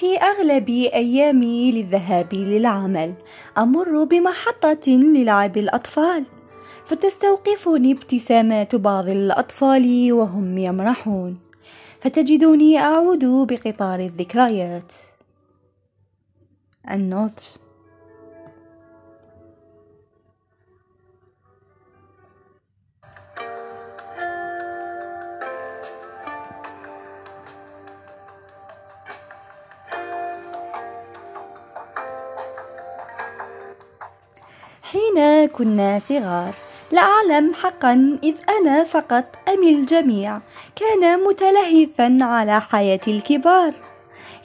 [0.00, 3.14] في أغلب أيامي للذهاب للعمل.
[3.58, 6.24] أمر بمحطة للعب الأطفال.
[6.86, 11.38] فتستوقفني ابتسامات بعض الأطفال وهم يمرحون.
[12.00, 14.92] فتجدني أعود بقطار الذكريات.
[16.90, 17.44] النضج.
[34.90, 36.54] حين كنا صغار.
[36.92, 40.40] لا أعلم حقا إذ أنا فقط أم الجميع.
[40.76, 43.72] كان متلهفا على حياة الكبار.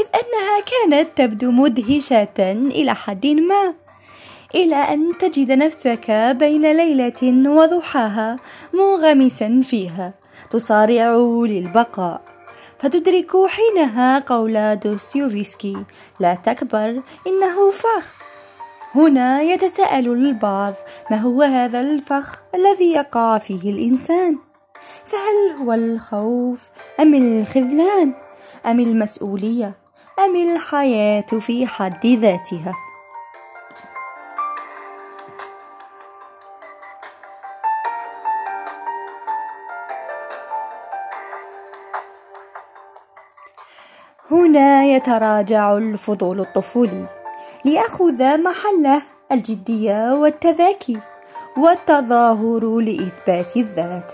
[0.00, 3.74] إذ أنها كانت تبدو مدهشة إلى حد ما.
[4.54, 8.38] إلى أن تجد نفسك بين ليلة وضحاها
[8.72, 10.14] منغمسا فيها.
[10.50, 12.20] تصارع للبقاء.
[12.78, 15.76] فتدرك حينها قول دوستويفسكي
[16.20, 18.23] لا تكبر إنه فخ.
[18.94, 20.74] هنا يتساءل البعض
[21.10, 24.38] ما هو هذا الفخ الذي يقع فيه الإنسان؟
[25.04, 26.68] فهل هو الخوف
[27.00, 28.14] أم الخذلان؟
[28.66, 29.74] أم المسؤولية؟
[30.18, 32.74] أم الحياة في حد ذاتها؟
[44.30, 47.23] هنا يتراجع الفضول الطفولي.
[47.64, 50.98] ليأخذ محله الجدية والتذاكي
[51.56, 54.12] والتظاهر لإثبات الذات.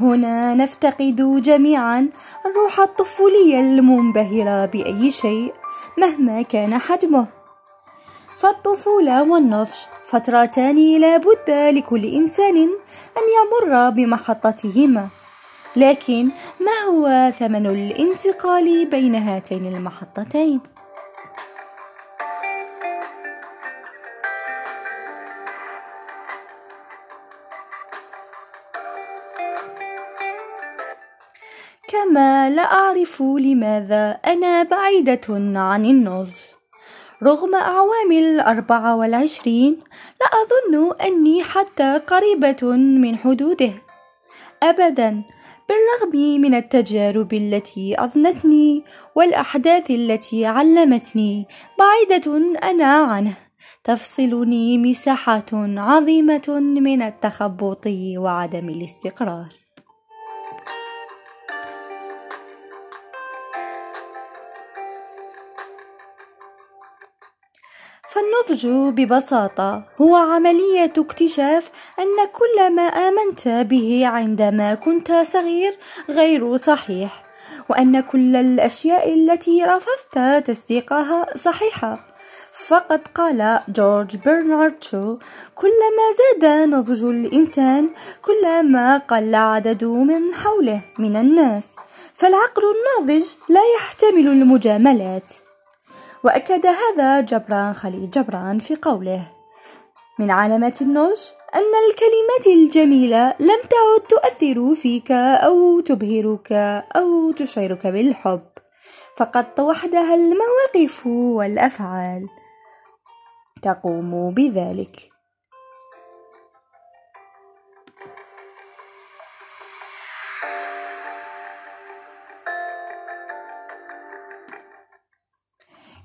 [0.00, 2.08] هنا نفتقد جميعا
[2.46, 5.52] الروح الطفولية المنبهرة بأي شيء
[5.98, 7.26] مهما كان حجمه.
[8.36, 12.56] فالطفولة والنضج فترتان لا بد لكل إنسان
[13.18, 15.08] أن يمر بمحطتهما.
[15.76, 16.24] لكن
[16.60, 20.60] ما هو ثمن الانتقال بين هاتين المحطتين؟
[31.90, 35.26] كما لا أعرف لماذا أنا بعيدة
[35.60, 36.34] عن النضج.
[37.22, 39.80] رغم أعوام الأربعة والعشرين
[40.20, 43.72] لا أظن أني حتى قريبة من حدوده.
[44.62, 45.22] أبدا
[45.68, 48.84] بالرغم من التجارب التي أضنتني
[49.14, 51.46] والأحداث التي علمتني
[51.78, 53.34] بعيدة أنا عنه.
[53.84, 57.86] تفصلني مساحات عظيمة من التخبط
[58.16, 59.59] وعدم الاستقرار.
[68.10, 75.78] فالنضج ببساطة هو عملية اكتشاف أن كل ما آمنت به عندما كنت صغير
[76.08, 77.24] غير صحيح
[77.68, 82.06] وأن كل الأشياء التي رفضت تصديقها صحيحة.
[82.52, 85.16] فقد قال جورج برنارد شو
[85.54, 87.90] كلما زاد نضج الإنسان
[88.22, 91.76] كلما قل عدد من حوله من الناس
[92.14, 95.49] فالعقل الناضج لا يحتمل المجاملات.
[96.24, 99.30] وأكد هذا جبران خليل جبران في قوله.
[100.18, 101.20] من علامات النضج
[101.54, 106.52] أن الكلمات الجميلة لم تعد تؤثر فيك أو تبهرك
[106.96, 108.48] أو تشعرك بالحب
[109.16, 112.28] فقد وحدها المواقف والأفعال.
[113.62, 115.10] تقوم بذلك.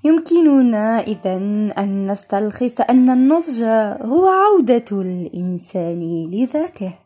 [0.06, 1.36] يمكننا إذا
[1.82, 3.62] أن نستلخص أن النضج
[4.02, 6.00] هو عودة الإنسان
[6.32, 7.05] لذاته.